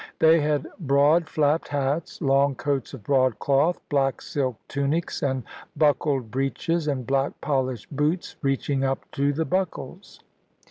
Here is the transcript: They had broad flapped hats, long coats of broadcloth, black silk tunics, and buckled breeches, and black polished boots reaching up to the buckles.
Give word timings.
They 0.17 0.39
had 0.39 0.65
broad 0.79 1.29
flapped 1.29 1.67
hats, 1.67 2.21
long 2.23 2.55
coats 2.55 2.95
of 2.95 3.03
broadcloth, 3.03 3.79
black 3.87 4.19
silk 4.19 4.55
tunics, 4.67 5.21
and 5.21 5.43
buckled 5.77 6.31
breeches, 6.31 6.87
and 6.87 7.05
black 7.05 7.39
polished 7.39 7.95
boots 7.95 8.35
reaching 8.41 8.83
up 8.83 9.05
to 9.11 9.31
the 9.31 9.45
buckles. 9.45 10.19